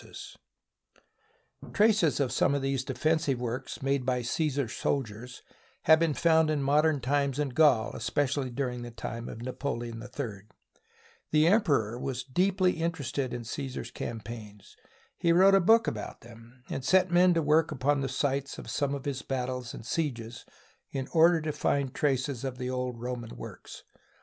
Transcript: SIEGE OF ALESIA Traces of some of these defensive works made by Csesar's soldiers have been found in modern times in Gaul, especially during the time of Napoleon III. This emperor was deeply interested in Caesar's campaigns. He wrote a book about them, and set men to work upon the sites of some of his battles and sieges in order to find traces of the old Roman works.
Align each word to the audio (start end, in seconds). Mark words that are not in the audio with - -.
SIEGE 0.01 0.07
OF 0.07 0.11
ALESIA 1.61 1.73
Traces 1.75 2.19
of 2.19 2.31
some 2.31 2.55
of 2.55 2.63
these 2.63 2.83
defensive 2.83 3.39
works 3.39 3.83
made 3.83 4.03
by 4.03 4.21
Csesar's 4.23 4.75
soldiers 4.75 5.43
have 5.83 5.99
been 5.99 6.15
found 6.15 6.49
in 6.49 6.63
modern 6.63 6.99
times 7.01 7.37
in 7.37 7.49
Gaul, 7.49 7.91
especially 7.93 8.49
during 8.49 8.81
the 8.81 8.89
time 8.89 9.29
of 9.29 9.43
Napoleon 9.43 10.01
III. 10.01 10.47
This 11.31 11.51
emperor 11.51 11.99
was 11.99 12.23
deeply 12.23 12.81
interested 12.81 13.31
in 13.31 13.43
Caesar's 13.43 13.91
campaigns. 13.91 14.75
He 15.19 15.31
wrote 15.31 15.53
a 15.53 15.59
book 15.61 15.85
about 15.85 16.21
them, 16.21 16.63
and 16.67 16.83
set 16.83 17.11
men 17.11 17.35
to 17.35 17.43
work 17.43 17.71
upon 17.71 18.01
the 18.01 18.09
sites 18.09 18.57
of 18.57 18.71
some 18.71 18.95
of 18.95 19.05
his 19.05 19.21
battles 19.21 19.71
and 19.71 19.85
sieges 19.85 20.45
in 20.89 21.09
order 21.13 21.39
to 21.41 21.51
find 21.51 21.93
traces 21.93 22.43
of 22.43 22.57
the 22.57 22.71
old 22.71 22.99
Roman 22.99 23.37
works. 23.37 23.83